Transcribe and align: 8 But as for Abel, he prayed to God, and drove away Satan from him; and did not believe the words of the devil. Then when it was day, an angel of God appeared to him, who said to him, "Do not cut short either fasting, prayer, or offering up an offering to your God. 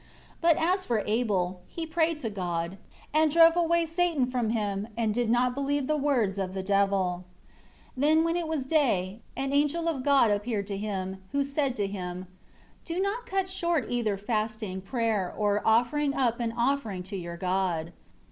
8 0.39 0.41
But 0.41 0.57
as 0.57 0.83
for 0.83 1.03
Abel, 1.05 1.61
he 1.67 1.85
prayed 1.85 2.19
to 2.21 2.31
God, 2.31 2.79
and 3.13 3.29
drove 3.29 3.55
away 3.55 3.85
Satan 3.85 4.25
from 4.25 4.49
him; 4.49 4.87
and 4.97 5.13
did 5.13 5.29
not 5.29 5.53
believe 5.53 5.85
the 5.85 5.95
words 5.95 6.39
of 6.39 6.55
the 6.55 6.63
devil. 6.63 7.23
Then 7.95 8.23
when 8.23 8.35
it 8.35 8.47
was 8.47 8.65
day, 8.65 9.21
an 9.37 9.53
angel 9.53 9.87
of 9.87 10.01
God 10.01 10.31
appeared 10.31 10.65
to 10.65 10.77
him, 10.79 11.21
who 11.33 11.43
said 11.43 11.75
to 11.75 11.85
him, 11.85 12.25
"Do 12.83 12.99
not 12.99 13.27
cut 13.27 13.47
short 13.47 13.85
either 13.89 14.17
fasting, 14.17 14.81
prayer, 14.81 15.31
or 15.37 15.61
offering 15.63 16.15
up 16.15 16.39
an 16.39 16.51
offering 16.57 17.03
to 17.03 17.15
your 17.15 17.37
God. 17.37 17.93